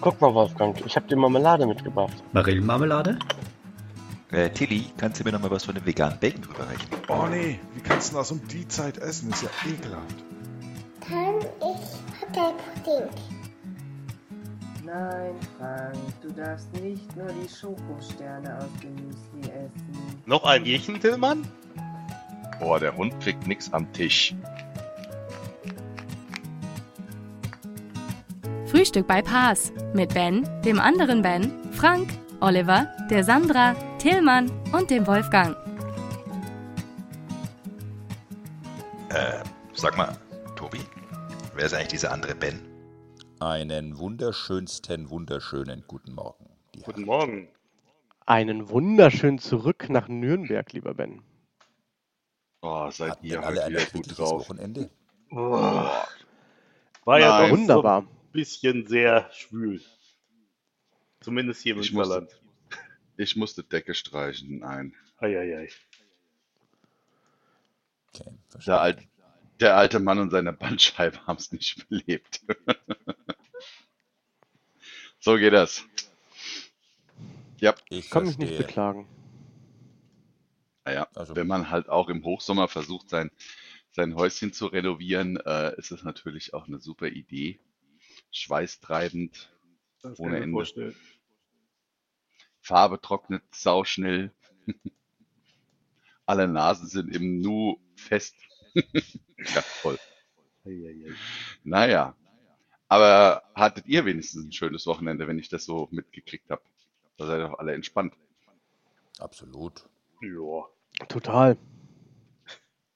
[0.00, 2.22] Guck mal, Wolfgang, ich habe dir Marmelade mitgebracht.
[2.32, 3.18] Marillenmarmelade?
[4.30, 6.88] Äh, Tilly, kannst du mir noch mal was von dem veganen Bacon rüberreichen?
[7.08, 9.30] Oh nee, wie kannst du das um die Zeit essen?
[9.30, 10.24] Ist ja ekelhaft.
[11.00, 13.10] Kann ich Hotelpudding?
[14.84, 20.22] Nein, Frank, du darfst nicht nur die Schokosterne aus dem Müsli essen.
[20.26, 21.46] Noch ein Bierchen, Tillmann?
[22.60, 24.34] Boah, der Hund kriegt nix am Tisch.
[28.70, 35.06] Frühstück bei Paas mit Ben, dem anderen Ben, Frank, Oliver, der Sandra, Tillmann und dem
[35.06, 35.56] Wolfgang.
[39.08, 40.16] Äh, sag mal,
[40.54, 40.80] Tobi,
[41.54, 42.60] wer ist eigentlich dieser andere Ben?
[43.40, 46.46] Einen wunderschönsten, wunderschönen guten Morgen.
[46.74, 47.04] Die Guten.
[47.04, 47.48] Morgen.
[48.26, 51.22] Einen wunderschönen zurück nach Nürnberg, lieber Ben.
[52.60, 54.40] Oh, seid Hatten ihr alle ein wieder gut glückliches drauf.
[54.50, 54.90] Wochenende?
[55.30, 57.50] War ja Nein.
[57.50, 58.02] doch Wunderbar.
[58.02, 59.82] so bisschen sehr schwül.
[61.20, 62.42] Zumindest hier im Ich musste, Münsterland.
[63.16, 64.60] ich musste Decke streichen.
[64.60, 64.94] Nein.
[65.18, 65.68] Eieiei.
[68.14, 68.74] Okay, verstehe.
[68.74, 69.08] Der, alt,
[69.60, 72.40] der alte Mann und seine Bandscheibe haben es nicht belebt.
[75.18, 75.84] so geht das.
[77.60, 78.66] Ja, Ich Kann mich nicht verstehe.
[78.66, 79.08] beklagen.
[80.84, 81.08] naja.
[81.14, 83.32] Also- Wenn man halt auch im Hochsommer versucht, sein,
[83.90, 87.58] sein Häuschen zu renovieren, äh, ist es natürlich auch eine super Idee.
[88.30, 89.50] Schweißtreibend,
[90.02, 90.52] Das Ohne Ende.
[90.52, 90.96] vorstellen.
[92.60, 94.32] Farbe trocknet sauschnell.
[96.26, 98.36] Alle Nasen sind im Nu fest.
[98.74, 99.64] ja.
[100.66, 101.14] Eieiei.
[101.64, 102.14] Naja.
[102.88, 106.62] Aber hattet ihr wenigstens ein schönes Wochenende, wenn ich das so mitgekriegt habe?
[107.16, 108.14] Da seid ihr doch alle entspannt.
[109.18, 109.88] Absolut.
[110.20, 110.66] Ja.
[111.08, 111.56] Total.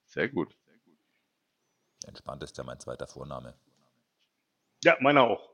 [0.07, 0.55] Sehr gut.
[2.07, 3.55] Entspannt ist ja mein zweiter Vorname.
[4.85, 5.49] Ja, meiner auch.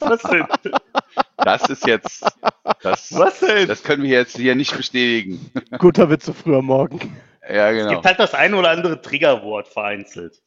[0.00, 0.46] Was denn?
[1.38, 2.24] Das ist jetzt,
[2.82, 3.68] das, Was denn?
[3.68, 5.50] das können wir jetzt hier nicht bestätigen.
[5.78, 7.16] Guter Witz so früh am Morgen.
[7.48, 7.90] Ja, Es genau.
[7.90, 10.40] gibt halt das ein oder andere Triggerwort vereinzelt.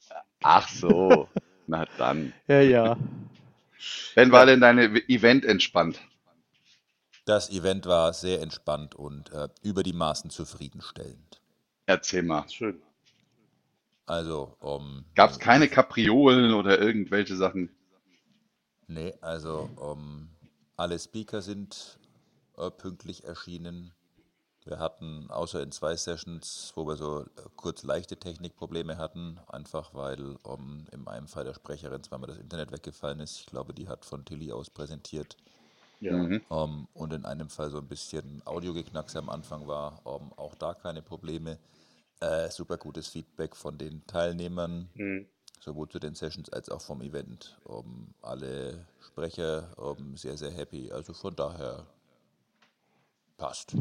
[0.44, 1.28] Ach so.
[1.68, 2.34] Na dann.
[2.48, 2.98] Ja, ja.
[4.16, 6.00] Wann war denn deine Event entspannt?
[7.26, 11.42] Das Event war sehr entspannt und äh, über die Maßen zufriedenstellend.
[11.88, 12.48] Erzähl mal.
[12.50, 12.82] Schön.
[14.06, 15.06] Also, um.
[15.16, 17.70] Gab es also keine Kapriolen oder irgendwelche Sachen?
[18.88, 20.30] Nee, also um,
[20.78, 21.98] alle Speaker sind
[22.58, 23.94] äh, pünktlich erschienen.
[24.64, 29.94] Wir hatten außer in zwei Sessions, wo wir so äh, kurz leichte Technikprobleme hatten, einfach
[29.94, 33.40] weil um, in einem Fall der Sprecherin zweimal das Internet weggefallen ist.
[33.40, 35.38] Ich glaube, die hat von Tilly aus präsentiert.
[36.00, 36.14] Ja.
[36.14, 36.42] Mhm.
[36.50, 40.02] Um, und in einem Fall so ein bisschen Audiogeknackse am Anfang war.
[40.04, 41.58] Um, auch da keine Probleme.
[42.22, 45.28] Äh, super gutes Feedback von den Teilnehmern Mhm.
[45.60, 47.58] sowohl zu den Sessions als auch vom Event.
[47.66, 50.92] Um, alle Sprecher um, sehr, sehr happy.
[50.92, 51.86] Also von daher
[53.38, 53.76] passt.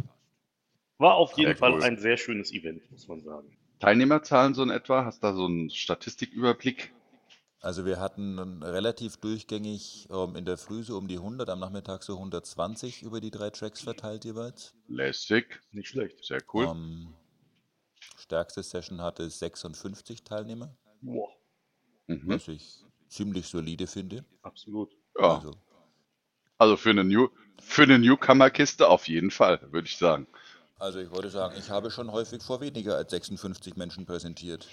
[0.99, 1.83] War auf jeden Sehr Fall cool.
[1.83, 3.57] ein sehr schönes Event, muss man sagen.
[3.81, 5.05] Teilnehmerzahlen so in etwa?
[5.05, 6.93] Hast du da so einen Statistiküberblick?
[7.61, 12.03] Also wir hatten relativ durchgängig um, in der Früh so um die 100, am Nachmittag
[12.03, 14.75] so 120 über die drei Tracks verteilt jeweils.
[14.89, 15.61] Lässig.
[15.73, 16.25] Nicht schlecht.
[16.25, 16.67] Sehr cool.
[16.67, 17.15] Um,
[18.35, 21.29] stärkste Session hatte 56 Teilnehmer, Boah,
[22.09, 22.23] Mhm.
[22.27, 24.25] was ich ziemlich solide finde.
[24.43, 24.91] absolut.
[25.17, 25.53] Ja, Also,
[26.59, 27.29] also für eine, New
[27.61, 30.27] für eine Newcomer-Kiste auf jeden Fall, würde ich sagen.
[30.81, 34.69] also ich wollte sagen, ich habe schon häufig vor weniger als 56 Menschen präsentiert.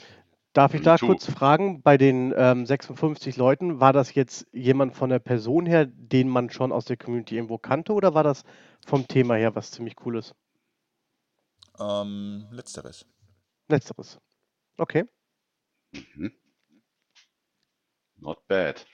[0.54, 5.10] Darf ich da kurz fragen, bei den ähm, 56 Leuten, war das jetzt jemand von
[5.12, 8.44] der Person her, den man schon aus der Community irgendwo kannte, oder war das
[8.86, 10.34] vom Thema her was ziemlich Cooles?
[11.80, 13.06] Ähm, letzteres.
[13.72, 14.20] Letzteres.
[14.78, 15.06] Okay.
[15.94, 16.32] Mhm.
[18.20, 18.86] Not bad.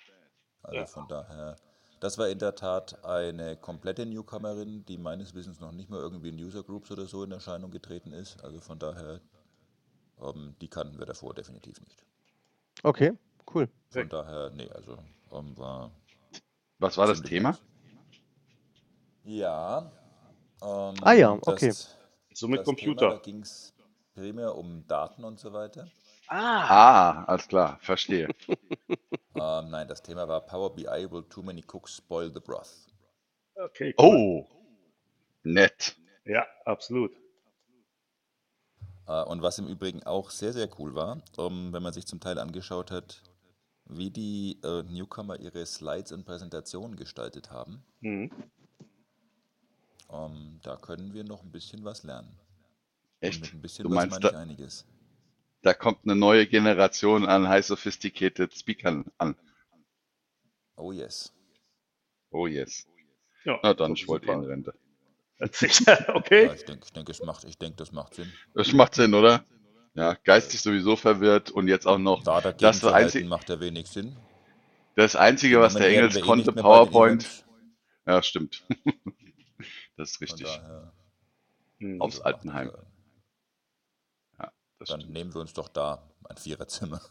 [0.63, 0.85] Also Ja.
[0.85, 1.55] von daher,
[1.99, 6.29] das war in der Tat eine komplette Newcomerin, die meines Wissens noch nicht mal irgendwie
[6.29, 8.43] in User Groups oder so in Erscheinung getreten ist.
[8.43, 9.19] Also von daher,
[10.21, 12.03] ähm, die kannten wir davor definitiv nicht.
[12.83, 13.13] Okay,
[13.53, 13.67] cool.
[13.89, 14.97] Von daher, nee, also
[15.31, 15.91] ähm, war
[16.79, 17.57] Was war das Thema?
[19.25, 19.91] Ja.
[20.61, 21.69] Ähm, Ah ja, okay.
[21.69, 21.97] Das,
[22.33, 23.07] So mit das Computer.
[23.07, 23.73] Thema, da ging es
[24.17, 25.87] primär um Daten und so weiter.
[26.27, 28.27] Ah, alles klar, verstehe.
[29.39, 32.87] Ähm, nein, das Thema war Power BI will too many cooks spoil the broth.
[33.53, 34.47] Okay, cool.
[34.47, 34.47] Oh,
[35.43, 35.95] nett.
[36.25, 37.11] Ja, absolut.
[39.05, 42.19] Äh, Und was im Übrigen auch sehr, sehr cool war, ähm, wenn man sich zum
[42.19, 43.21] Teil angeschaut hat,
[43.85, 47.85] wie die äh, Newcomer ihre Slides und Präsentationen gestaltet haben.
[47.99, 48.31] Mhm.
[50.09, 52.39] Ähm, da können wir noch ein bisschen was lernen.
[53.21, 53.41] Und Echt?
[53.41, 54.85] mit ein bisschen Du meinst, meine ich da, einiges.
[55.63, 59.35] da kommt eine neue Generation an high sophisticated Speakern an.
[60.77, 61.31] Oh yes.
[62.31, 62.85] Oh yes.
[63.43, 64.43] Ja, Na dann, das ich ist wollte eh in.
[64.43, 64.73] Rente.
[65.39, 65.69] Erzähl-
[66.15, 66.45] okay.
[66.45, 68.31] Ja, ich denke, ich denk, es macht, ich denk, das macht Sinn.
[68.53, 69.43] Das macht Sinn, oder?
[69.95, 73.59] Ja, geistig sowieso verwirrt und jetzt auch noch Da dagegen das zu einzige, macht ja
[73.59, 74.15] wenig Sinn.
[74.95, 77.45] das Einzige, was der Engels eh konnte, den PowerPoint.
[78.05, 78.63] Ja, stimmt.
[79.97, 80.45] Das ist richtig.
[80.45, 80.93] daher,
[81.79, 81.99] Hm.
[82.01, 82.71] Aufs Altenheim.
[84.79, 85.13] Das dann stimmt.
[85.13, 87.01] nehmen wir uns doch da ein Viererzimmer.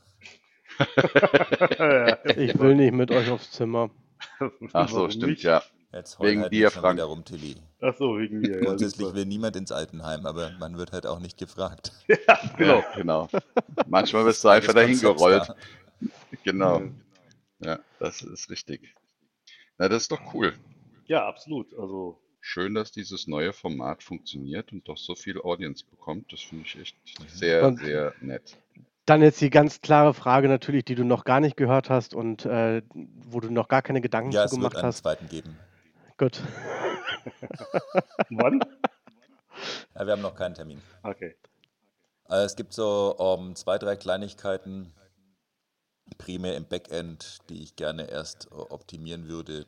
[2.37, 3.91] Ich will nicht mit euch aufs Zimmer.
[4.73, 5.43] Ach so, stimmt, nicht?
[5.43, 5.63] ja.
[5.93, 6.97] Jetzt Wegen halt dir, Frank.
[6.97, 7.57] wieder rum, Tilly.
[7.81, 8.57] Ach so, wegen mir.
[8.61, 11.93] Ja, Grundsätzlich will niemand ins Altenheim, aber man wird halt auch nicht gefragt.
[12.09, 12.81] ja, genau.
[12.81, 13.29] Ja, genau.
[13.87, 15.49] Manchmal wirst du einfach dahin gerollt.
[15.49, 15.57] da.
[16.45, 16.83] Genau.
[17.61, 18.95] Ja, das ist richtig.
[19.79, 20.53] Na, das ist doch cool.
[21.07, 21.73] Ja, absolut.
[21.79, 26.33] Also, Schön, dass dieses neue Format funktioniert und doch so viel Audience bekommt.
[26.33, 26.97] Das finde ich echt
[27.27, 28.57] sehr, Und- sehr nett.
[29.05, 32.45] Dann jetzt die ganz klare Frage natürlich, die du noch gar nicht gehört hast und
[32.45, 34.99] äh, wo du noch gar keine Gedanken Ja, zu es wird gemacht einen hast.
[34.99, 35.59] zweiten geben.
[36.19, 36.41] Gut.
[38.31, 38.61] wann?
[39.97, 40.81] Ja, wir haben noch keinen Termin.
[41.03, 41.35] Okay.
[42.29, 44.93] Äh, Es gibt so ähm, zwei, drei Kleinigkeiten,
[46.17, 49.67] primär im Backend, die ich gerne erst äh, optimieren würde,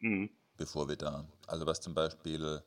[0.00, 0.30] Mhm.
[0.56, 1.24] bevor wir da.
[1.48, 2.62] Also was zum Beispiel.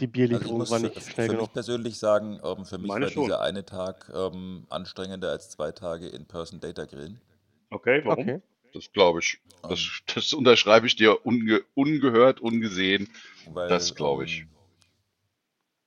[0.00, 1.52] Die Also ich Bierlieferung muss war für, nicht schnell für mich genug.
[1.52, 3.24] persönlich sagen, ähm, für mich Meine war schon.
[3.24, 7.20] dieser eine Tag ähm, anstrengender als zwei Tage in-person Data Grillen.
[7.70, 8.24] Okay, warum?
[8.24, 8.42] Okay.
[8.72, 9.38] Das glaube ich.
[9.68, 13.08] Das, Ähm, das unterschreibe ich dir unge ungehört, ungesehen.
[13.44, 14.46] weil, Das glaube ich.
[14.46, 14.48] ähm,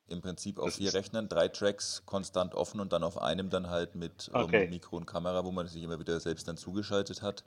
[0.08, 3.70] Im Prinzip auf Das vier Rechnern, drei Tracks konstant offen und dann auf einem dann
[3.70, 4.68] halt mit Okay.
[4.70, 7.44] Mikro und Kamera, wo man sich immer wieder selbst dann zugeschaltet hat.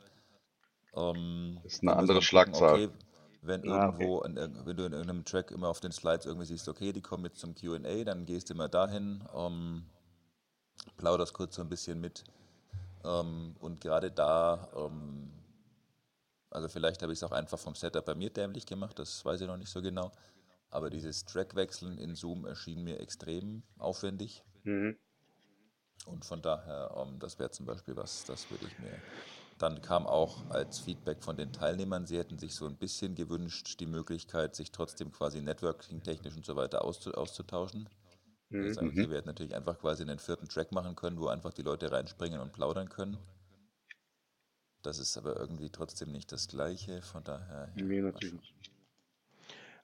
[0.94, 2.74] Ähm, Das ist eine andere gucken, Schlagzahl.
[2.74, 2.88] Okay,
[3.42, 4.08] wenn Ah, okay.
[4.08, 6.92] irgendwo, an irg- wenn du in irgendeinem Track immer auf den Slides irgendwie siehst, okay,
[6.92, 9.84] die kommen jetzt zum Q&A, dann gehst du immer dahin, ähm,
[10.98, 12.24] plauderst kurz so ein bisschen mit.
[13.04, 15.32] Ähm, und gerade da, ähm,
[16.50, 19.40] also vielleicht habe ich es auch einfach vom Setup bei mir dämlich gemacht, das weiß
[19.40, 20.12] ich noch nicht so genau.
[20.70, 24.44] Aber dieses Trackwechseln in Zoom erschien mir extrem aufwendig.
[24.64, 24.96] Mhm.
[26.06, 29.00] Und von daher, ähm, das wäre zum Beispiel was, das würde ich mir.
[29.58, 33.80] Dann kam auch als Feedback von den Teilnehmern, sie hätten sich so ein bisschen gewünscht,
[33.80, 37.88] die Möglichkeit, sich trotzdem quasi networking-technisch und so weiter auszu auszutauschen.
[38.50, 38.66] Mhm.
[38.66, 41.52] Ich sage, okay, wir hätten natürlich einfach quasi einen vierten Track machen können, wo einfach
[41.52, 43.18] die Leute reinspringen und plaudern können.
[44.82, 47.68] Das ist aber irgendwie trotzdem nicht das Gleiche, von daher.
[47.76, 48.72] ja, Nee, natürlich nicht.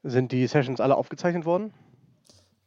[0.05, 1.73] Sind die Sessions alle aufgezeichnet worden?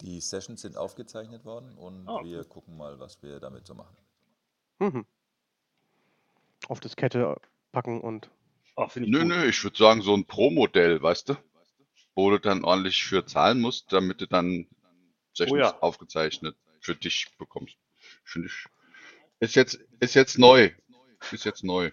[0.01, 3.95] Die Sessions sind aufgezeichnet worden und Ah, wir gucken mal, was wir damit so machen.
[4.79, 5.05] Mhm.
[6.67, 7.35] Auf Diskette
[7.71, 8.29] packen und.
[8.75, 9.27] Ah, finde ich Nö, gut.
[9.29, 11.37] nö, ich würde sagen, so ein Pro-Modell, weißt du?
[12.15, 14.67] Wo du dann ordentlich für zahlen musst, damit du dann
[15.47, 15.77] Oh ja.
[15.81, 17.77] aufgezeichnet für dich bekommst.
[18.23, 18.65] Finde ich.
[19.39, 20.71] Ist jetzt, ist jetzt neu.
[21.31, 21.91] Ist jetzt neu.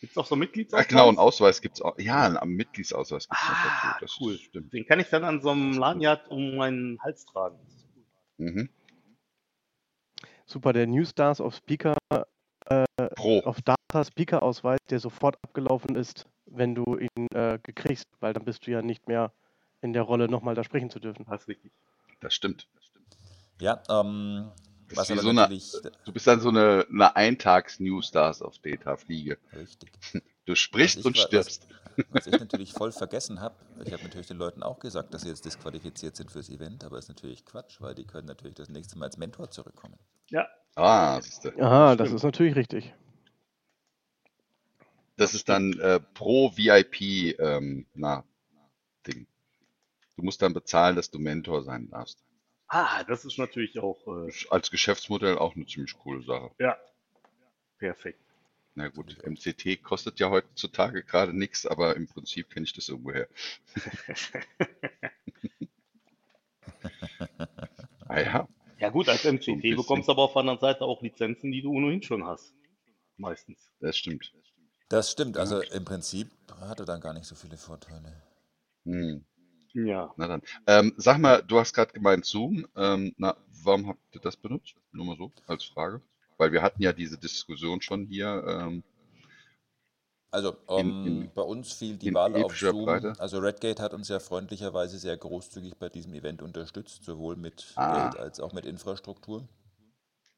[0.00, 0.88] Gibt's auch so Ach Mitgliedsausweis?
[0.88, 1.98] genau, einen Ausweis gibt's auch.
[1.98, 4.00] Ja, einen Mitgliedsausweis gibt's noch Ah, dazu.
[4.04, 4.38] Das cool.
[4.38, 4.72] stimmt.
[4.72, 7.58] Den kann ich dann an so einem Lanyard um meinen Hals tragen.
[7.64, 8.04] Das ist cool.
[8.38, 8.68] Mhm.
[10.46, 11.96] Super, der New Stars auf Speaker,
[13.16, 13.40] Pro.
[13.40, 18.44] auf Data Speaker Ausweis, der sofort abgelaufen ist, wenn du ihn äh, gekriegst, weil dann
[18.44, 19.32] bist du ja nicht mehr
[19.82, 21.24] in der Rolle, nochmal da sprechen zu dürfen.
[21.28, 21.72] Das ist richtig.
[22.20, 22.66] Das stimmt.
[23.60, 24.50] Ja, ähm,
[24.88, 25.48] Das was aber so eine,
[26.04, 29.38] du bist dann so eine, eine Eintags-New-Stars auf Data-Fliege.
[29.54, 29.92] Richtig.
[30.46, 31.66] Du sprichst ich und stirbst.
[32.10, 35.28] Was ich natürlich voll vergessen habe, ich habe natürlich den Leuten auch gesagt, dass sie
[35.28, 38.98] jetzt disqualifiziert sind fürs Event, aber ist natürlich Quatsch, weil die können natürlich das nächste
[38.98, 39.96] Mal als Mentor zurückkommen.
[40.30, 40.46] Ja,
[40.76, 41.50] Ah, siehst du.
[41.62, 42.18] Aha, das stimmt.
[42.18, 42.92] ist natürlich richtig.
[45.16, 48.24] Das ist dann äh, pro VIP ähm, na,
[49.06, 49.26] Ding.
[50.16, 52.24] Du musst dann bezahlen, dass du Mentor sein darfst.
[52.68, 56.50] ah, das ist natürlich auch, äh, als Geschäftsmodell auch eine ziemlich coole Sache.
[56.58, 56.76] ja,
[57.78, 58.20] perfekt.
[58.76, 63.28] Na gut, MCT kostet ja heutzutage gerade nichts, aber im Prinzip kenne ich das irgendwoher.
[68.06, 71.50] Ah ja, Ja gut, als MCT bekommst du aber auf der anderen Seite auch Lizenzen,
[71.50, 72.54] die du ohnehin schon hast.
[73.16, 73.72] Meistens.
[73.80, 74.32] das stimmt.
[74.94, 78.12] Das stimmt, also im Prinzip hat er dann gar nicht so viele Vorteile.
[78.84, 79.24] Hm.
[79.72, 80.14] Ja.
[80.16, 80.42] Na dann.
[80.68, 82.64] Ähm, sag mal, du hast gerade gemeint Zoom.
[82.76, 84.76] Ähm, na, warum habt ihr das benutzt?
[84.92, 86.00] Nur mal so als Frage.
[86.38, 88.44] Weil wir hatten ja diese Diskussion schon hier.
[88.46, 88.84] Ähm,
[90.30, 92.84] Also In- ähm, in- bei uns fiel die Wahl auf Zoom.
[92.84, 93.14] Breite?
[93.18, 98.10] Also Redgate hat uns ja freundlicherweise sehr großzügig bei diesem Event unterstützt, sowohl mit Ah.
[98.10, 99.42] Geld als auch mit Infrastruktur.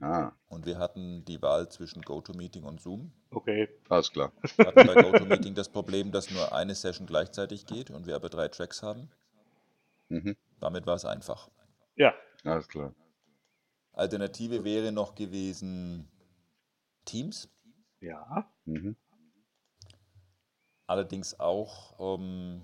[0.01, 3.13] Ah, Und wir hatten die Wahl zwischen GoToMeeting und Zoom.
[3.31, 3.69] Okay.
[3.89, 4.33] alles klar.
[4.57, 8.29] Wir hatten bei GoToMeeting das Problem, dass nur eine Session gleichzeitig geht und wir aber
[8.29, 9.11] drei Tracks haben.
[10.09, 10.37] Mhm.
[10.61, 11.51] Damit war es einfach.
[11.97, 12.15] Ja.
[12.45, 12.95] Alles klar.
[13.93, 16.09] Alternative wäre noch gewesen
[17.05, 17.49] Teams.
[18.01, 18.51] Ja.
[18.67, 18.97] Mhm.
[20.87, 22.63] allerdings auch ähm,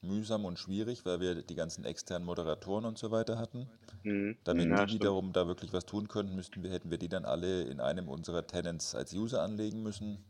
[0.00, 3.68] mühsam und schwierig, weil wir die ganzen externen Moderatoren und so weiter hatten.
[4.04, 4.36] Mhm.
[4.44, 7.24] Damit Ja, die wiederum da wirklich was tun könnten, müssten wir, hätten wir die dann
[7.24, 10.24] alle in einem unserer Tenants als User anlegen müssen.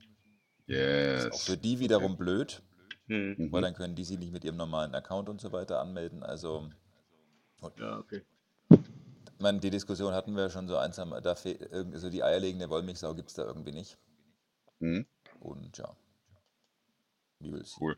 [1.16, 1.46] Ist auch Yes.
[1.46, 2.62] für die wiederum blöd,
[3.08, 3.36] Mhm.
[3.50, 3.62] weil Mhm.
[3.62, 6.22] dann können die sich nicht mit ihrem normalen Account und so weiter anmelden.
[6.22, 6.68] Also,
[7.78, 8.22] Ja, okay.
[8.70, 11.34] ich meine, die Diskussion hatten wir schon so einsam, da
[11.72, 13.98] also die eierlegende Wollmilchsau gibt es da irgendwie nicht.
[14.80, 15.06] Mhm.
[15.40, 15.96] Und ja,
[17.40, 17.96] wie will Cool.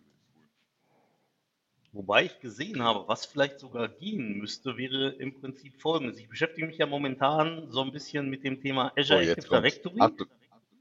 [1.92, 6.18] Wobei ich gesehen habe, was vielleicht sogar gehen müsste, wäre im Prinzip folgendes.
[6.18, 9.48] Ich beschäftige mich ja momentan so ein bisschen mit dem Thema Azure jetzt Active.
[9.48, 10.00] Directory.
[10.00, 10.26] Achtung.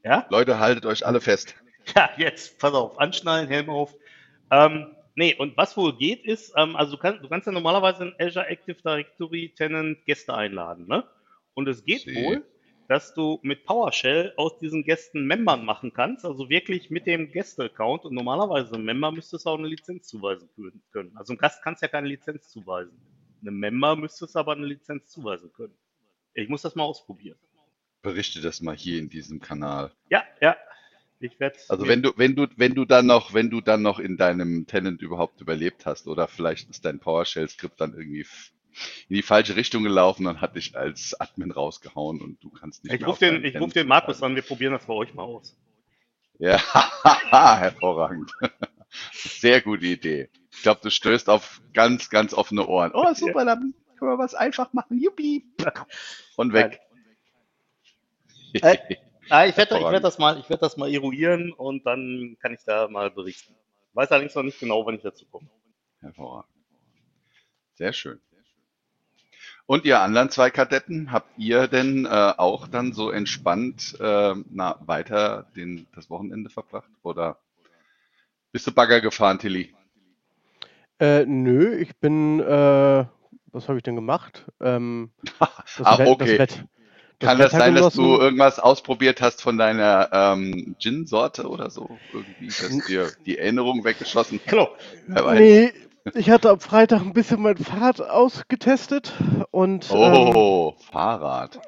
[0.04, 0.26] Ja?
[0.30, 1.54] Leute, haltet euch alle fest.
[1.96, 3.96] Ja, jetzt, pass auf, anschnallen, Helm auf.
[4.50, 8.04] Ähm, nee, und was wohl geht ist, ähm, also du, kann, du kannst ja normalerweise
[8.04, 11.04] in Azure Active Directory Tenant Gäste einladen, ne?
[11.54, 12.14] Und es geht Sie.
[12.14, 12.44] wohl,
[12.90, 18.04] dass du mit PowerShell aus diesen Gästen Membern machen kannst, also wirklich mit dem Gäste-Account.
[18.04, 20.48] Und normalerweise einem Member müsstest du auch eine Lizenz zuweisen
[20.90, 21.12] können-.
[21.14, 23.00] Also ein Gast kannst ja keine Lizenz zuweisen.
[23.42, 25.72] Einem Member müsstest du aber eine Lizenz zuweisen können.
[26.34, 27.38] Ich muss das mal ausprobieren.
[28.02, 29.92] Berichte das mal hier in diesem Kanal.
[30.08, 30.56] Ja, ja.
[31.20, 31.60] Ich werde.
[31.68, 34.66] Also wenn du, wenn du, wenn du dann noch, wenn du dann noch in deinem
[34.66, 38.26] Tenant überhaupt überlebt hast oder vielleicht ist dein PowerShell-Skript dann irgendwie
[39.08, 42.94] in die falsche Richtung gelaufen und hat dich als Admin rausgehauen und du kannst nicht
[42.94, 45.22] Ich mehr rufe den, ich ruf den Markus an, wir probieren das bei euch mal
[45.24, 45.56] aus.
[46.38, 46.58] Ja,
[47.30, 48.32] hervorragend.
[49.12, 50.30] Sehr gute Idee.
[50.50, 52.92] Ich glaube, du stößt auf ganz, ganz offene Ohren.
[52.94, 54.98] Oh, super, dann können wir was einfach machen.
[54.98, 55.44] Juppie.
[56.36, 56.80] Und weg.
[58.54, 58.78] Äh,
[59.28, 62.52] Ah, ich werde ich werd das, mal- ich werd das mal eruieren und dann kann
[62.52, 63.54] ich da mal berichten.
[63.92, 65.48] Weiß allerdings noch nicht genau, wann ich dazu komme.
[66.00, 66.50] Hervorragend.
[67.74, 68.20] Sehr schön.
[69.70, 74.76] Und ihr anderen zwei Kadetten, habt ihr denn äh, auch dann so entspannt äh, na,
[74.84, 76.90] weiter den, das Wochenende verbracht?
[77.04, 77.36] Oder
[78.50, 79.72] bist du Bagger gefahren, Tilly?
[80.98, 83.04] Äh, nö, ich bin, äh,
[83.52, 84.44] was habe ich denn gemacht?
[84.60, 86.36] Ähm, das, Ah, Wett- okay.
[86.36, 86.64] das, Wett,
[87.20, 91.70] das Kann das Wetter sein, dass du irgendwas ausprobiert hast von deiner ähm, Gin-Sorte oder
[91.70, 92.00] so?
[92.12, 94.40] Irgendwie, dass dir die Erinnerung weggeschossen?
[94.48, 94.68] Genau.
[95.06, 95.38] Wer weiß.
[95.38, 95.72] Nee,
[96.14, 99.12] ich hatte am Freitag ein bisschen mein Fahrrad ausgetestet
[99.50, 99.96] und ähm,
[100.34, 101.60] Oh, Fahrrad.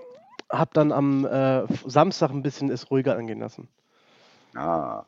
[0.51, 3.69] habe dann am äh, Samstag ein bisschen es ruhiger angehen lassen.
[4.55, 5.05] Ah.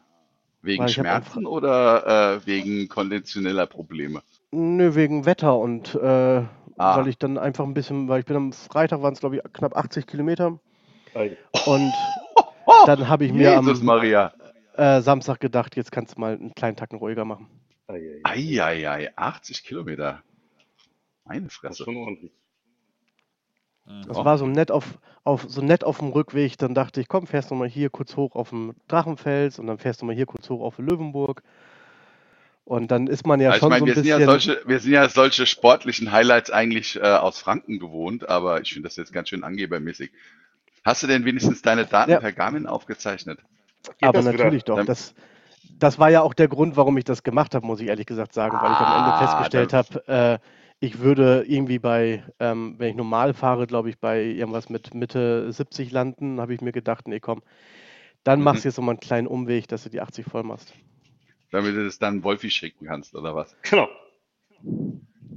[0.62, 4.23] Wegen hab Schmerzen oder äh, wegen konditioneller Probleme?
[4.50, 6.43] Nö, wegen Wetter und äh,
[6.76, 6.97] Ah.
[6.99, 9.43] weil ich dann einfach ein bisschen, weil ich bin am Freitag waren es glaube ich
[9.52, 10.59] knapp 80 Kilometer
[11.14, 11.37] Ei.
[11.66, 11.93] und
[12.87, 14.33] dann habe ich mir Jesus am Maria.
[14.76, 17.47] äh, Samstag gedacht, jetzt kannst du mal einen kleinen Tacken ruhiger machen.
[17.87, 18.81] Ei, ei, ei.
[18.87, 20.23] Eieiei, 80 Kilometer.
[21.25, 21.85] Meine Fresse.
[21.85, 22.33] schon ordentlich.
[24.07, 24.25] Das Oh.
[24.25, 26.57] war so nett auf, auf so nett auf dem Rückweg.
[26.59, 29.79] Dann dachte ich, komm, fährst du mal hier kurz hoch auf dem Drachenfels und dann
[29.79, 31.43] fährst du mal hier kurz hoch auf Löwenburg.
[32.64, 34.31] Und dann ist man ja Also ich schon meine, so ein wir sind ja bisschen.
[34.55, 38.88] solche, wir sind ja solche sportlichen Highlights eigentlich äh, aus Franken gewohnt, aber ich finde
[38.88, 40.11] das jetzt ganz schön angebermäßig.
[40.83, 42.21] Hast du denn wenigstens deine Daten Ja.
[42.21, 43.38] per Garmin aufgezeichnet?
[43.83, 44.45] Geht aber das wieder?
[44.45, 44.76] natürlich doch.
[44.76, 45.14] Dann- Das,
[45.78, 48.33] das war ja auch der Grund, warum ich das gemacht habe, muss ich ehrlich gesagt
[48.33, 50.38] sagen, weil ich am Ende Ah, festgestellt habe, äh,
[50.81, 55.52] ich würde irgendwie bei, ähm, wenn ich normal fahre, glaube ich, bei irgendwas mit Mitte
[55.52, 57.43] 70 landen, habe ich mir gedacht, nee, komm,
[58.25, 58.43] dann Mhm.
[58.43, 60.75] machst du jetzt nochmal einen kleinen Umweg, dass du die 80 voll machst.
[61.50, 63.57] Damit du das dann Wolfi schicken kannst, oder was?
[63.62, 63.88] Genau.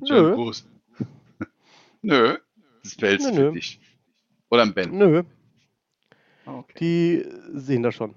[0.03, 0.67] Schönen Nö, Gruß.
[2.01, 2.37] Nö,
[2.81, 3.47] das Nö, für nö.
[3.47, 3.79] dich.
[4.49, 4.95] Oder ein Ben.
[4.97, 5.23] nö,
[6.45, 6.79] Ah, Okay.
[6.79, 8.15] die sehen das schon.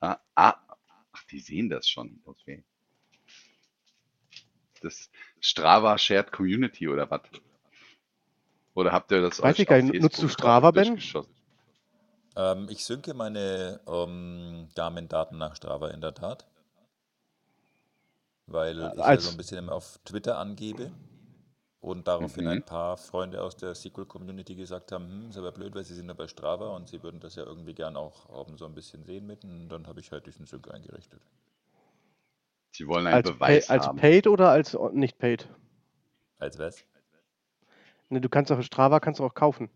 [0.00, 0.54] Ah, ah,
[1.36, 2.18] die sehen das schon.
[2.24, 2.64] Okay.
[4.80, 7.20] Das Strava Shared Community oder was?
[8.74, 10.00] Oder habt ihr das Weiß euch ich gar auf nicht.
[10.00, 10.98] Nutzt du Strava, Ben?
[12.36, 16.46] Ähm, ich synke meine ähm, Garmin-Daten nach Strava in der Tat,
[18.46, 20.90] weil ich ja so ein bisschen immer auf Twitter angebe
[21.86, 22.48] und daraufhin Mhm.
[22.48, 26.08] ein paar Freunde aus der SQL-Community gesagt haben, hm, ist aber blöd, weil sie sind
[26.08, 29.04] ja bei Strava und sie würden das ja irgendwie gern auch ähm, so ein bisschen
[29.04, 31.22] sehen mit und dann habe ich halt diesen Sync eingerichtet.
[32.70, 33.96] Sie wollen einen Als, pay, Beweis als haben.
[33.96, 35.48] paid oder als nicht paid?
[36.38, 36.86] Als was?
[38.08, 39.70] Ne, du kannst auch Strava kannst du auch kaufen.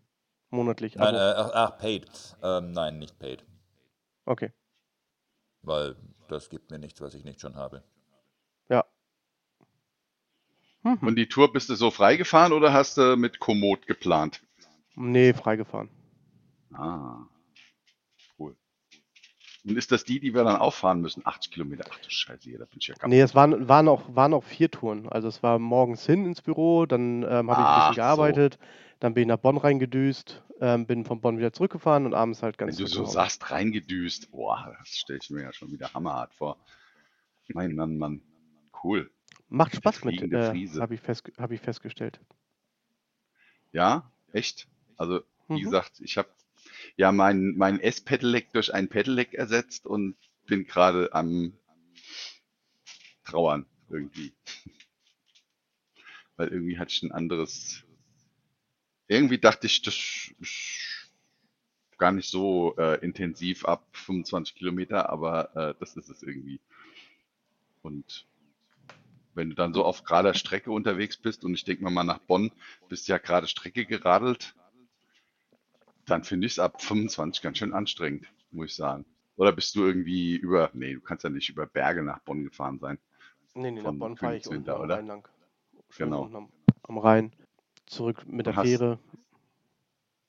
[0.49, 0.97] Monatlich.
[0.97, 1.15] Nein, Abo.
[1.15, 2.09] äh, ach, ach, paid.
[2.41, 3.43] Ähm, nein, nicht paid,
[4.27, 4.51] Okay.
[5.63, 5.95] weil
[6.27, 7.83] das gibt mir nichts, was ich nicht schon habe.
[8.69, 8.85] Ja.
[10.83, 10.97] Mhm.
[11.01, 14.41] Und die Tour bist du so frei gefahren oder hast du mit Komoot geplant?
[14.95, 15.89] Nee, freigefahren.
[16.73, 17.25] Ah,
[18.39, 18.55] cool.
[19.63, 21.25] Und ist das die, die wir dann auffahren müssen?
[21.25, 21.85] 80 Kilometer.
[21.89, 23.09] Ach du Scheiße, hier, da bin ich ja kaputt.
[23.09, 25.07] Nee, es waren, waren, auch, waren auch vier Touren.
[25.07, 28.01] Also es war morgens hin ins Büro, dann ähm, habe ich ein bisschen so.
[28.01, 28.57] gearbeitet,
[28.99, 32.59] dann bin ich nach Bonn reingedüst, ähm, bin von Bonn wieder zurückgefahren und abends halt
[32.59, 35.93] Wenn ganz du zurück so sagst, reingedüst, boah, das stelle ich mir ja schon wieder
[35.93, 36.57] hammerhart vor.
[37.49, 38.21] Mein Mann, Mann.
[38.83, 39.11] Cool.
[39.51, 42.19] Macht Spaß mit, äh, habe ich, fest, hab ich festgestellt.
[43.71, 44.67] Ja, echt.
[44.97, 45.21] Also,
[45.53, 45.63] wie Mhm.
[45.63, 46.29] gesagt, ich habe
[46.97, 50.15] ja mein, mein S-Pedelec durch ein Pedelec ersetzt und
[50.47, 51.53] bin gerade am
[53.23, 54.33] Trauern irgendwie.
[56.37, 57.83] Weil irgendwie hatte ich ein anderes.
[59.07, 61.11] Irgendwie dachte ich, das ist
[61.97, 66.59] gar nicht so äh, intensiv ab 25 Kilometer, aber äh, das ist es irgendwie.
[67.83, 68.25] Und
[69.33, 72.51] wenn du dann so auf gerader Strecke unterwegs bist und ich denke mal nach Bonn,
[72.89, 74.55] bist ja gerade Strecke geradelt,
[76.05, 79.05] dann finde ich es ab 25 ganz schön anstrengend, muss ich sagen.
[79.37, 82.79] Oder bist du irgendwie über, nee, du kannst ja nicht über Berge nach Bonn gefahren
[82.79, 82.97] sein.
[83.53, 84.95] Nee, nee, nach Von Bonn fahre ich unten am oder?
[84.97, 85.27] Rhein lang.
[85.89, 86.25] Schön Genau.
[86.25, 86.49] am,
[86.83, 87.31] am Rhein.
[87.85, 88.99] Zurück mit der Hast- Fähre.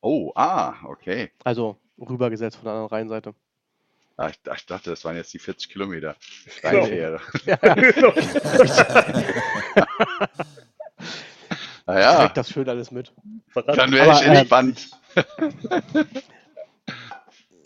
[0.00, 1.30] Oh, ah, okay.
[1.44, 3.34] Also rübergesetzt von der anderen Rheinseite.
[4.22, 6.14] Ah, ich, ich dachte, das waren jetzt die 40 Kilometer.
[6.62, 6.82] Genau.
[6.84, 7.20] Deine Ehre.
[7.44, 8.12] Genau.
[11.84, 13.12] Naja, Trägt das schön alles mit.
[13.48, 14.88] Verrat- dann wäre ich Aber, äh, entspannt.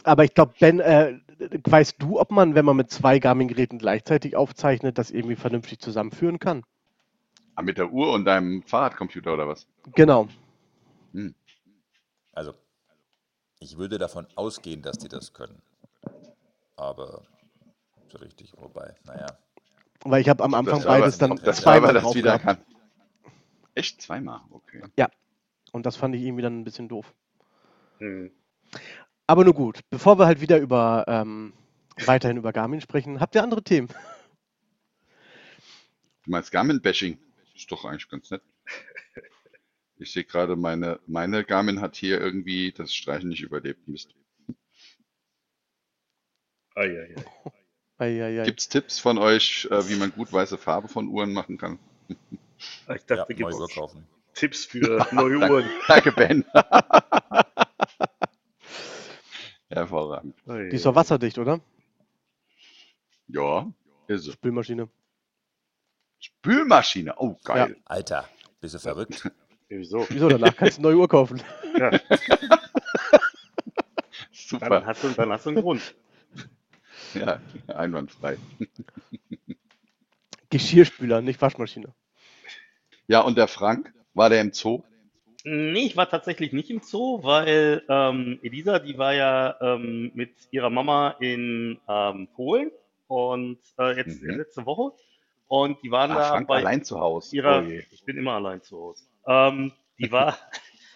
[0.04, 1.18] Aber ich glaube, Ben, äh,
[1.64, 6.38] weißt du, ob man, wenn man mit zwei Garmin-Geräten gleichzeitig aufzeichnet, das irgendwie vernünftig zusammenführen
[6.38, 6.62] kann?
[7.56, 9.66] Ah, mit der Uhr und deinem Fahrradcomputer oder was?
[9.94, 10.28] Genau.
[12.32, 12.54] Also,
[13.60, 15.60] ich würde davon ausgehen, dass die das können.
[16.76, 17.22] Aber
[18.08, 19.26] so richtig, wobei, naja.
[20.04, 22.64] Weil ich habe am Anfang Das beides dann ob das zweimal das wieder gehabt.
[22.66, 22.76] kann.
[23.74, 24.82] Echt zweimal, okay.
[25.72, 27.12] Und das fand ich irgendwie dann ein bisschen doof.
[27.98, 28.30] Hm.
[29.26, 31.52] Aber nur gut, bevor wir halt wieder über ähm,
[32.04, 33.88] weiterhin über Garmin sprechen, habt ihr andere Themen?
[36.24, 37.18] Du meinst Garmin-Bashing?
[37.54, 38.42] Ist doch eigentlich ganz nett.
[39.98, 43.88] Ich sehe gerade, meine, meine Garmin hat hier irgendwie das Streichen nicht überlebt.
[43.88, 44.14] Mist.
[46.76, 47.24] Ei, ei, ei.
[47.98, 48.44] Eieiei.
[48.44, 51.78] Gibt es Tipps von euch, äh, wie man gut weiße Farbe von Uhren machen kann?
[52.08, 52.16] Ich
[52.86, 54.06] Ja, dachte, neue Uhr gibt kaufen.
[54.34, 55.64] Tipps für neue Uhren.
[55.88, 56.44] Danke, Ben.
[59.70, 60.34] Hervorragend.
[60.46, 61.60] Die ist doch wasserdicht, oder?
[63.28, 63.66] Ja,
[64.06, 64.34] ist es.
[64.34, 64.88] Spülmaschine.
[66.20, 67.14] Spülmaschine.
[67.16, 67.76] Oh, geil.
[67.86, 68.28] Alter,
[68.60, 69.30] bist du verrückt?
[69.68, 70.06] Wieso?
[70.10, 70.28] Wieso?
[70.28, 71.42] Danach kannst du eine neue Uhr kaufen.
[71.78, 72.00] Ja, dann
[74.30, 74.86] Super.
[74.86, 75.94] hast, du, dann hast du einen Grund.
[77.14, 78.38] Ja, einwandfrei.
[80.50, 81.94] Geschirrspüler, nicht Waschmaschine.
[83.08, 84.84] Ja, und der Frank, war der im Zoo?
[85.44, 90.32] Nee, ich war tatsächlich nicht im Zoo, weil ähm, Elisa, die war ja ähm, mit
[90.50, 92.70] ihrer Mama in ähm, Polen
[93.06, 94.28] und äh, jetzt Mhm.
[94.28, 94.96] letzte Woche.
[95.46, 97.36] Und die waren Ah, da Frank bei allein zu Hause.
[97.36, 99.04] ihrer, Oh ich bin immer allein zu Hause.
[99.26, 100.38] Ähm, die war,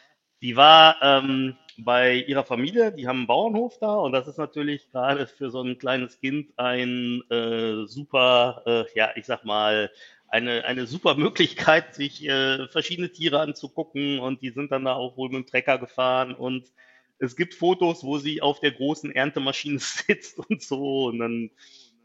[0.43, 4.91] die war ähm, bei ihrer Familie, die haben einen Bauernhof da und das ist natürlich
[4.91, 9.91] gerade für so ein kleines Kind ein äh, super, äh, ja, ich sag mal,
[10.31, 14.21] eine, eine super Möglichkeit, sich äh, verschiedene Tiere anzugucken.
[14.21, 16.35] Und die sind dann da auch wohl mit dem Trecker gefahren.
[16.35, 16.73] Und
[17.19, 21.07] es gibt Fotos, wo sie auf der großen Erntemaschine sitzt und so.
[21.07, 21.51] Und dann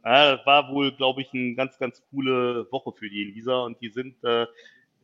[0.03, 3.89] ja, war wohl, glaube ich, eine ganz, ganz coole Woche für die Elisa und die
[3.89, 4.45] sind äh,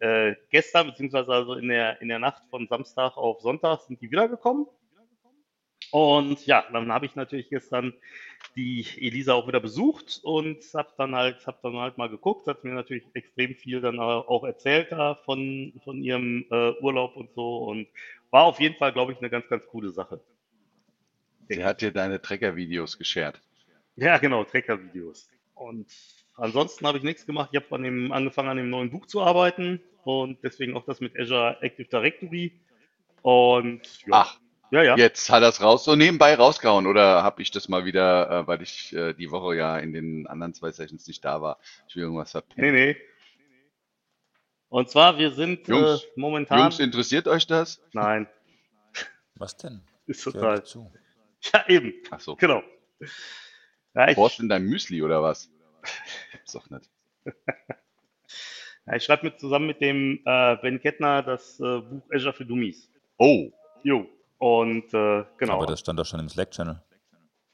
[0.02, 4.10] äh, gestern, beziehungsweise also in der, in der Nacht von Samstag auf Sonntag sind die
[4.10, 4.66] wiedergekommen.
[5.92, 7.94] Und ja, dann habe ich natürlich gestern
[8.56, 12.64] die Elisa auch wieder besucht und habe dann halt, hab dann halt mal geguckt, hat
[12.64, 17.58] mir natürlich extrem viel dann auch erzählt da von, von ihrem äh, Urlaub und so
[17.66, 17.88] und
[18.32, 20.22] war auf jeden Fall, glaube ich, eine ganz, ganz coole Sache.
[21.50, 23.40] Sie hat dir deine Trecker-Videos geshared.
[23.98, 25.30] Ja, genau, Trecker-Videos.
[25.54, 25.88] Und
[26.42, 27.50] ansonsten habe ich nichts gemacht.
[27.52, 31.00] Ich habe an dem, angefangen, an dem neuen Buch zu arbeiten und deswegen auch das
[31.00, 32.60] mit Azure Active Directory.
[33.22, 34.40] Und ja, Ach,
[34.72, 34.98] ja, ja.
[34.98, 36.88] jetzt hat er es raus, so nebenbei rausgehauen.
[36.88, 40.28] Oder habe ich das mal wieder, äh, weil ich äh, die Woche ja in den
[40.28, 42.74] anderen zwei Sessions nicht da war, ich will irgendwas verpennen.
[42.74, 42.98] Nee, nee.
[44.70, 46.60] Und zwar, wir sind äh, Jungs, momentan.
[46.60, 47.82] Jungs, interessiert euch das?
[47.92, 48.28] Nein,
[49.36, 49.82] Was denn?
[50.08, 50.64] ist total.
[51.54, 52.36] Ja, eben, Ach so.
[52.38, 52.64] genau.
[53.94, 55.51] Ja, ich, Brauchst du in deinem Müsli oder was?
[56.32, 56.90] Gibt's doch nicht.
[58.86, 62.46] ja, ich schreibe mit zusammen mit dem äh, Ben Kettner das äh, Buch Azure für
[62.46, 62.90] Dummies.
[63.18, 63.52] Oh,
[63.84, 64.08] Jo.
[64.38, 65.54] Und äh, genau.
[65.58, 66.82] Aber das stand doch schon im Slack-Channel.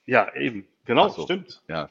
[0.06, 0.68] Ja, eben.
[0.86, 1.24] Genau, so.
[1.24, 1.62] stimmt.
[1.68, 1.90] ja.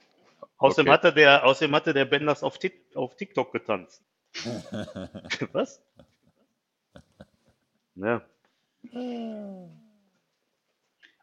[0.59, 0.92] Außerdem, Okay.
[0.94, 4.03] hatte der, außerdem hatte der Ben das auf, Tik- auf TikTok getanzt.
[5.53, 5.83] Was?
[7.99, 8.20] Ja.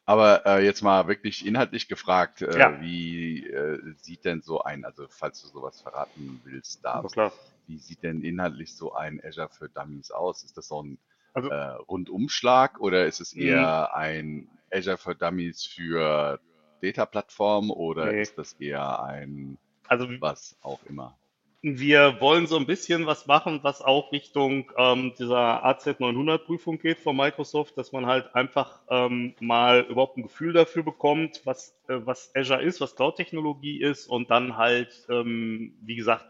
[0.05, 2.81] Aber äh, jetzt mal wirklich inhaltlich gefragt, äh, Ja.
[2.81, 7.31] wie äh, sieht denn so ein, also falls du sowas verraten willst, darfst, klar.
[7.67, 10.43] wie sieht denn inhaltlich so ein Azure für Dummies aus?
[10.43, 10.97] Ist das so ein
[11.33, 11.55] Also- äh,
[11.87, 16.39] Rundumschlag oder ist es eher ein Azure für Dummies für
[16.81, 18.21] Data-Plattform oder Nee.
[18.21, 21.17] ist das eher ein also was auch immer.
[21.65, 27.15] Wir wollen so ein bisschen was machen, was auch Richtung ähm, dieser AZ900-Prüfung geht von
[27.15, 32.35] Microsoft, dass man halt einfach ähm, mal überhaupt ein Gefühl dafür bekommt, was, äh, was
[32.35, 36.25] Azure ist, was Cloud-Technologie ist und dann halt, ähm, wie gesagt,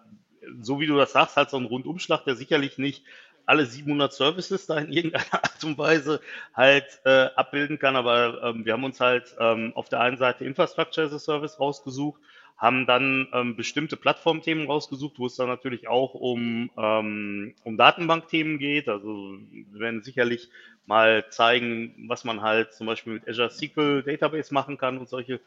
[0.61, 3.03] so wie du das sagst, halt so ein Rundumschlag, der sicherlich nicht
[3.47, 6.21] alle 700 Services da in irgendeiner Art und Weise
[6.53, 7.95] halt äh, abbilden kann.
[7.95, 11.59] Aber ähm, wir haben uns halt ähm, auf der einen Seite Infrastructure as a Service
[11.59, 12.21] rausgesucht,
[12.63, 18.57] haben dann ähm, bestimmte Plattformthemen rausgesucht, wo es dann natürlich auch um, ähm, um Datenbankthemen
[18.57, 18.87] geht.
[18.87, 20.49] Also wir werden sicherlich
[20.85, 25.41] mal zeigen, was man halt zum Beispiel mit Azure SQL Database machen kann und solche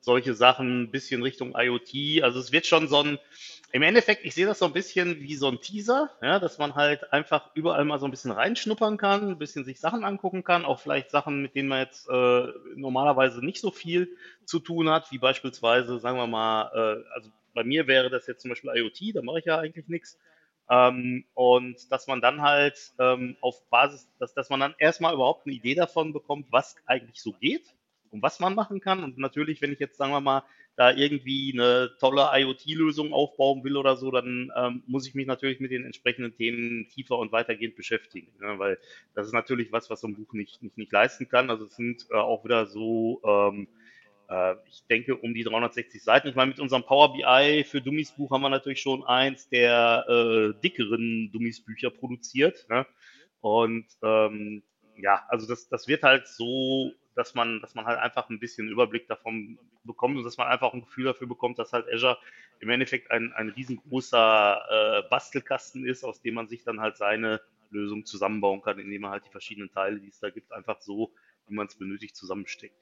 [0.00, 2.22] solche Sachen, ein bisschen Richtung IoT.
[2.22, 3.18] Also es wird schon so ein,
[3.72, 6.74] im Endeffekt, ich sehe das so ein bisschen wie so ein Teaser, ja, dass man
[6.74, 10.64] halt einfach überall mal so ein bisschen reinschnuppern kann, ein bisschen sich Sachen angucken kann,
[10.64, 15.12] auch vielleicht Sachen, mit denen man jetzt äh, normalerweise nicht so viel zu tun hat,
[15.12, 19.16] wie beispielsweise, sagen wir mal, äh, also bei mir wäre das jetzt zum Beispiel IoT,
[19.16, 20.18] da mache ich ja eigentlich nichts.
[20.70, 25.46] Ähm, und dass man dann halt ähm, auf Basis, dass, dass man dann erstmal überhaupt
[25.46, 27.74] eine Idee davon bekommt, was eigentlich so geht
[28.10, 29.04] und was man machen kann.
[29.04, 30.42] Und natürlich, wenn ich jetzt, sagen wir mal,
[30.76, 35.60] da irgendwie eine tolle IoT-Lösung aufbauen will oder so, dann ähm, muss ich mich natürlich
[35.60, 38.32] mit den entsprechenden Themen tiefer und weitergehend beschäftigen.
[38.40, 38.58] Ne?
[38.58, 38.78] Weil
[39.14, 41.50] das ist natürlich was, was so ein Buch nicht, nicht, nicht leisten kann.
[41.50, 43.68] Also es sind äh, auch wieder so, ähm,
[44.28, 46.28] äh, ich denke, um die 360 Seiten.
[46.28, 50.06] Ich meine, mit unserem Power BI für Dummies Buch haben wir natürlich schon eins der
[50.08, 52.66] äh, dickeren Dummies Bücher produziert.
[52.70, 52.86] Ne?
[53.40, 54.62] Und ähm,
[54.96, 58.68] ja, also das, das wird halt so dass man, dass man halt einfach ein bisschen
[58.68, 62.18] Überblick davon bekommt und dass man einfach ein Gefühl dafür bekommt, dass halt Azure
[62.60, 67.42] im Endeffekt ein, ein riesengroßer äh, Bastelkasten ist, aus dem man sich dann halt seine
[67.70, 71.12] Lösung zusammenbauen kann, indem man halt die verschiedenen Teile, die es da gibt, einfach so,
[71.46, 72.74] wie man es benötigt, zusammensteckt.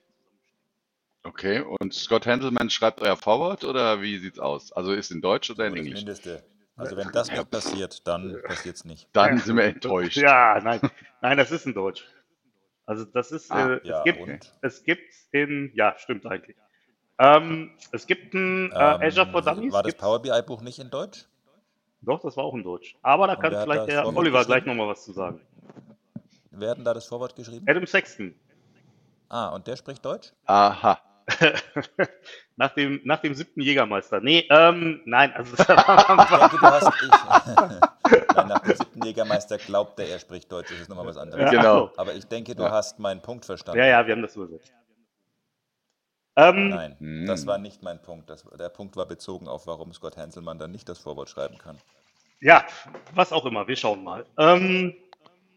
[1.24, 4.72] Okay, und Scott Hanselman schreibt euer Forward oder wie sieht's aus?
[4.72, 5.98] Also ist in Deutsch oder in das Englisch?
[5.98, 6.44] Mindeste.
[6.76, 9.08] Also wenn das nicht passiert, dann passiert es nicht.
[9.12, 10.16] Dann sind wir enttäuscht.
[10.16, 10.80] Ja, nein,
[11.20, 12.04] nein, das ist in Deutsch.
[12.88, 14.52] Also das ist, Ah, äh, ja, es gibt, und?
[14.62, 16.56] es gibt in, ja, stimmt eigentlich.
[17.18, 19.72] Ähm, es gibt ein äh, Azure for Ähm, Dummies.
[19.74, 21.26] war das Power BI Buch nicht in Deutsch?
[22.00, 22.96] Doch, das war auch in Deutsch.
[23.02, 25.38] Aber da Und kann vielleicht der Vorwort Oliver gleich nochmal was zu sagen.
[26.50, 27.66] Wer hat denn da das Vorwort geschrieben?
[27.68, 28.34] Adam Sexton.
[29.28, 30.32] Ah, und der spricht Deutsch?
[30.46, 30.98] Aha.
[32.56, 34.20] nach, dem, nach dem siebten Jägermeister.
[34.20, 36.90] Nee, ähm, nein, also Ich denke, du hast.
[37.02, 40.70] Ich, Nein, nach dem siebten Jägermeister glaubt er, er spricht Deutsch.
[40.70, 41.50] Das ist nochmal was anderes.
[41.50, 41.90] Genau.
[41.96, 42.70] Aber ich denke, du Ja.
[42.70, 43.78] hast meinen Punkt verstanden.
[43.80, 44.72] ja, ja, wir haben das übersetzt.
[46.36, 47.26] Ähm, Nein, Hm.
[47.26, 48.30] das war nicht mein Punkt.
[48.30, 51.76] Das, der Punkt war bezogen auf, warum Scott Hanselmann dann nicht das Vorwort schreiben kann.
[52.40, 52.64] ja,
[53.14, 54.24] was auch immer, wir schauen mal.
[54.38, 54.94] Ähm,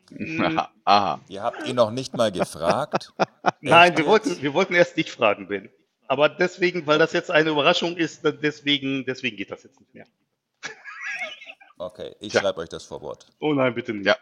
[0.85, 1.19] Aha.
[1.29, 3.13] Ihr habt ihn noch nicht mal gefragt.
[3.61, 5.69] nein, wir wollten, wir wollten erst dich fragen, Ben.
[6.07, 10.05] Aber deswegen, weil das jetzt eine Überraschung ist, deswegen, deswegen geht das jetzt nicht mehr.
[11.81, 12.41] Okay, ich Tja.
[12.41, 13.25] schreibe euch das Vorwort.
[13.39, 14.05] Oh nein, bitte nicht.
[14.05, 14.17] Ja.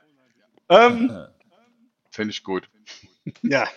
[0.70, 1.28] Ähm,
[2.10, 2.70] Finde ich gut.
[3.44, 3.68] ja.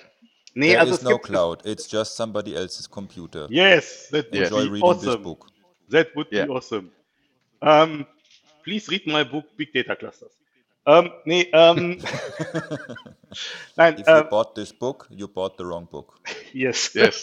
[0.55, 1.67] Nee, There also is es no gibt, cloud.
[1.67, 3.47] It's just somebody else's computer.
[3.51, 4.43] Yes, that would.
[4.43, 5.23] Enjoy be reading this awesome.
[5.23, 5.47] book.
[5.91, 6.47] That would Yeah.
[6.47, 6.91] be awesome.
[7.61, 8.07] Um,
[8.63, 10.33] please read my book Big Data Clusters.
[10.85, 11.99] Ähm, nee, ähm,
[13.77, 16.19] nein, If you äh, bought this book, you bought the wrong book.
[16.55, 16.95] Yes.
[16.95, 17.23] Yes.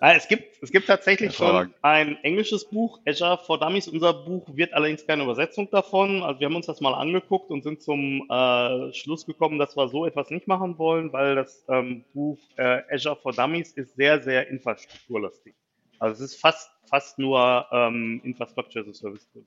[0.00, 3.88] Nein, es gibt, es gibt tatsächlich schon ein englisches Buch, Azure for Dummies.
[3.88, 6.22] Unser Buch wird allerdings keine Übersetzung davon.
[6.22, 9.88] Also wir haben uns das mal angeguckt und sind zum äh, Schluss gekommen, dass wir
[9.88, 14.20] so etwas nicht machen wollen, weil das ähm, Buch äh, Azure for Dummies ist sehr,
[14.20, 15.54] sehr infrastrukturlastig.
[15.98, 19.46] Also es ist fast, fast nur ähm, Infrastructure as a Service drin.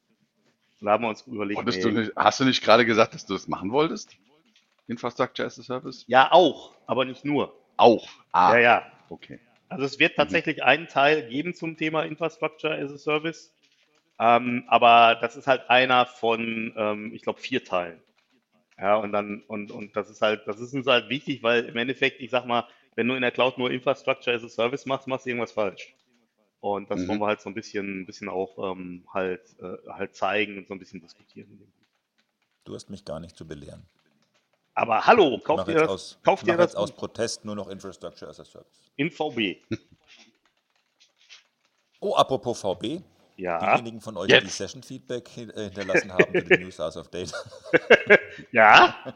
[0.80, 1.82] Und da haben wir uns überlegt, nee.
[1.82, 4.18] du nicht, hast du nicht gerade gesagt, dass du das machen wolltest?
[4.88, 6.04] Infrastructure as a Service?
[6.08, 7.54] ja auch, aber nicht nur.
[7.78, 8.10] Auch.
[8.32, 8.92] Ah, Ja, ja.
[9.10, 9.40] okay.
[9.70, 13.54] Also es wird tatsächlich einen Teil geben zum Thema Infrastructure as a Service,
[14.20, 18.02] ähm, aber das ist halt einer von, ähm, ich glaube, vier Teilen.
[18.78, 21.78] Ja, und dann, und, und das ist halt, das ist uns halt wichtig, weil im
[21.78, 25.08] Endeffekt, ich sag mal, wenn du in der Cloud nur Infrastructure as a Service machst,
[25.08, 25.96] machst du irgendwas falsch.
[26.62, 27.10] Und das Mhm.
[27.10, 30.68] wollen wir halt so ein bisschen, ein bisschen auch ähm, halt, äh, halt zeigen und
[30.68, 31.72] so ein bisschen diskutieren.
[32.64, 33.86] Du hast mich gar nicht zu belehren.
[34.74, 37.68] Aber hallo, Ich kauft ihr das, aus, kauft ich ihr das aus Protest nur noch
[37.68, 38.92] Infrastructure as a Service.
[38.96, 39.62] in VB?
[42.04, 43.02] Oh, apropos VB.
[43.38, 44.58] Ja, Diejenigen von euch, die Jetzt.
[44.58, 47.38] Session-Feedback hin- äh, hinterlassen haben für den News House of Data,
[48.52, 49.16] ja,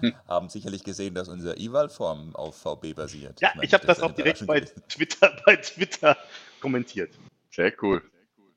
[0.28, 3.40] haben sicherlich gesehen, dass unser Eval-Form auf VB basiert.
[3.42, 4.60] ja, meine, ich habe das eine auch direkt bei.
[4.60, 6.16] Twitter, bei Twitter
[6.60, 7.12] kommentiert.
[7.50, 8.02] Sehr cool.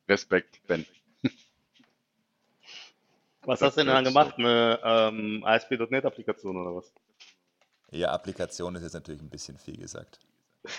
[0.07, 0.85] Respekt, Ben.
[3.45, 4.36] Was Das hast du denn dann gemacht?
[4.38, 6.91] Eine ähm, ASP.NET-Applikation oder was?
[7.91, 10.19] Ja, Applikation ist jetzt natürlich ein bisschen viel gesagt.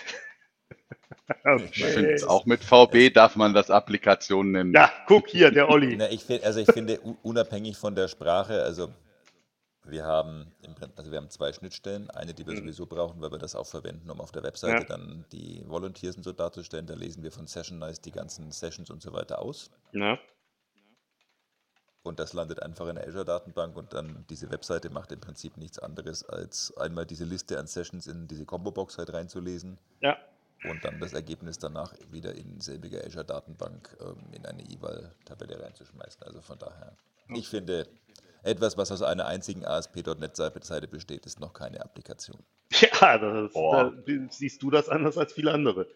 [1.73, 4.73] Ich finde auch mit VB darf man das Applikation nennen.
[4.73, 5.95] Ja, guck hier, der Olli.
[5.97, 8.89] Na, ich find, also ich finde, unabhängig von der Sprache, also
[9.85, 10.53] wir haben,
[10.95, 12.09] also wir haben zwei Schnittstellen.
[12.11, 12.57] Eine, die wir Mhm.
[12.59, 14.83] sowieso brauchen, weil wir das auch verwenden, um auf der Webseite Ja.
[14.83, 16.85] dann die Volunteers und so darzustellen.
[16.85, 19.69] Da lesen wir von Session Nice die ganzen Sessions und so weiter aus.
[19.93, 20.17] Ja.
[22.07, 25.77] Und das landet einfach in der Azure-Datenbank und dann diese Webseite macht im Prinzip nichts
[25.79, 30.17] anderes, als einmal diese Liste an Sessions in diese Combo-Box halt reinzulesen Ja.
[30.69, 36.23] und dann das Ergebnis danach wieder in selbiger Azure-Datenbank ähm, in eine eval-Tabelle reinzuschmeißen.
[36.23, 36.93] Also von daher,
[37.29, 37.87] ich finde,
[38.43, 42.39] etwas, was aus einer einzigen ASP.NET-Seite besteht, ist noch keine Applikation.
[43.01, 43.93] Ja, das, da
[44.29, 45.87] siehst du das anders als viele andere.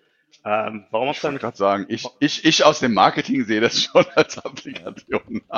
[0.45, 3.59] Ähm, warum habt Ich ihr wollte gerade sagen, ich, ich, ich aus dem Marketing sehe
[3.59, 5.41] das schon als Applikation.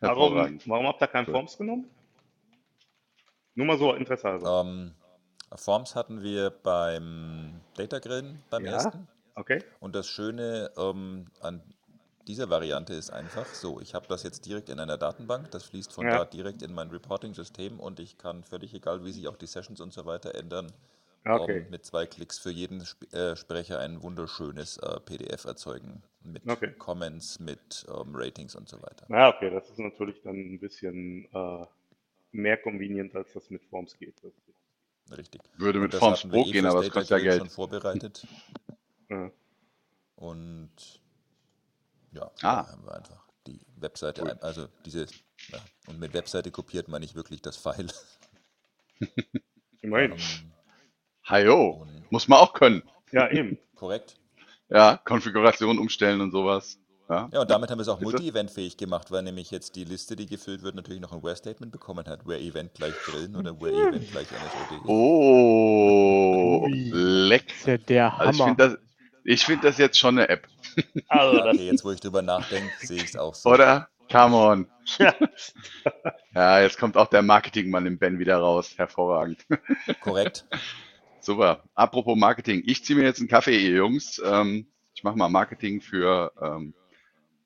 [0.00, 1.90] warum, warum habt ihr kein Forms genommen?
[3.54, 4.60] Nur mal so Interesse halber.
[4.60, 4.94] Ähm,
[5.54, 8.72] Forms hatten wir beim Data Grillen beim Ja.
[8.72, 9.08] ersten.
[9.34, 9.62] Okay.
[9.80, 11.62] Und das Schöne ähm, an
[12.26, 15.92] dieser Variante ist einfach so, ich habe das jetzt direkt in einer Datenbank, das fließt
[15.92, 16.18] von Ja.
[16.18, 19.80] da direkt in mein Reporting-System und ich kann völlig egal, wie sich auch die Sessions
[19.80, 20.72] und so weiter ändern,
[21.26, 21.58] Okay.
[21.62, 26.48] ähm, mit zwei Klicks für jeden Sp äh, Sprecher ein wunderschönes äh, PDF erzeugen mit
[26.48, 26.72] Okay.
[26.78, 29.06] Comments, mit ähm, Ratings und so weiter.
[29.08, 31.66] Ja, okay, das ist natürlich dann ein bisschen äh,
[32.32, 34.14] mehr convenient, als das mit Forms geht.
[35.16, 35.40] Richtig.
[35.56, 37.38] Würde Und mit Forms eh gehen, aber es kostet ja Geld.
[37.40, 38.26] schon vorbereitet
[39.08, 39.30] ja.
[40.16, 40.70] und
[42.12, 42.62] ja, Ah.
[42.64, 44.30] da haben wir einfach die Webseite, Cool.
[44.30, 45.02] ein- also diese,
[45.48, 47.88] ja, und mit Webseite kopiert meine ich wirklich das File.
[49.82, 50.12] Immerhin.
[50.18, 50.52] Ähm,
[51.28, 52.82] Hajo, und muss man auch können.
[53.12, 53.58] Ja, eben.
[53.74, 54.16] korrekt.
[54.68, 56.78] Ja, Konfiguration umstellen und sowas.
[57.08, 60.16] Ja, Ja, und damit haben wir es auch multi-event-fähig gemacht, weil nämlich jetzt die Liste,
[60.16, 62.26] die gefüllt wird, natürlich noch ein Where-Statement bekommen hat.
[62.26, 64.80] Where-Event gleich Grillen oder Where-Event gleich NSOD.
[64.88, 67.44] Oh, leck.
[67.52, 68.44] ist ja der Also ich Hammer.
[68.56, 68.78] finde das,
[69.24, 70.48] ich find das jetzt schon eine App.
[71.08, 73.50] Also, okay, jetzt wo ich drüber nachdenke, sehe ich es auch so.
[73.50, 73.88] Oder?
[74.10, 74.68] Come on.
[74.98, 75.14] ja.
[76.34, 78.74] Ja, jetzt kommt auch der Marketingmann im Ben wieder raus.
[78.76, 79.46] Hervorragend.
[80.00, 80.44] Korrekt.
[81.26, 81.64] Super.
[81.74, 82.62] Apropos Marketing.
[82.66, 84.22] Ich ziehe mir jetzt einen Kaffee, ihr Jungs.
[84.24, 86.72] Ähm, ich mache mal Marketing für ähm,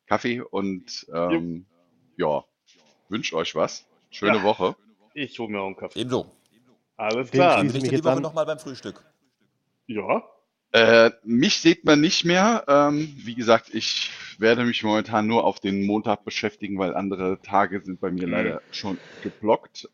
[0.07, 1.65] Kaffee und ähm,
[2.19, 2.45] ja,
[3.09, 3.87] wünsche euch was.
[4.11, 4.43] Schöne Ja.
[4.43, 4.77] Woche.
[5.15, 6.01] Ich hole mir auch einen Kaffee.
[6.01, 6.31] Ebenso.
[6.99, 7.57] Alles klar.
[7.57, 9.03] Dann mich ich jetzt die Woche nochmal beim Frühstück.
[9.87, 10.25] Ja.
[10.73, 12.65] Äh, mich sieht man nicht mehr.
[12.69, 17.81] Ähm, wie gesagt, ich werde mich momentan nur auf den Montag beschäftigen, weil andere Tage
[17.81, 18.33] sind bei mir Mhm.
[18.33, 19.89] leider schon geblockt.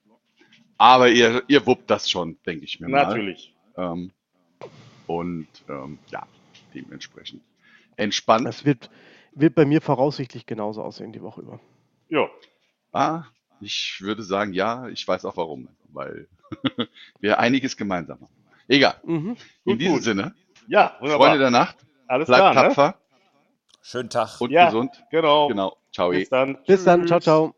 [0.77, 3.07] Aber ihr, ihr wuppt das schon, denke ich mir mal.
[3.07, 3.56] Natürlich.
[3.77, 4.13] Ähm,
[5.07, 6.27] und ähm, ja,
[6.75, 7.43] dementsprechend
[7.97, 8.47] entspannt.
[8.47, 8.91] Das wird,
[9.33, 11.61] wird bei mir voraussichtlich genauso aussehen die Woche über.
[12.09, 12.29] Ja.
[12.93, 13.25] Ah,
[13.61, 16.29] ich würde sagen, ja, ich weiß auch warum, weil
[17.21, 18.33] wir einiges gemeinsam haben.
[18.69, 19.01] Egal.
[19.05, 19.37] Mhm.
[19.65, 20.03] In diesem gut.
[20.03, 20.35] Sinne,
[20.67, 21.29] Ja, wunderbar.
[21.29, 21.77] Freunde der Nacht,
[22.09, 22.69] Alles bleibt klar, ne?
[22.69, 23.01] tapfer
[23.83, 24.41] Schönen Tag.
[24.41, 24.67] und Ja.
[24.67, 25.05] gesund.
[25.11, 25.47] Genau.
[25.49, 25.77] Genau.
[25.93, 26.11] Ciao.
[26.11, 26.59] Bis dann.
[26.67, 27.07] Bis dann.
[27.07, 27.25] Ciao, Tschüss.
[27.25, 27.55] ciao.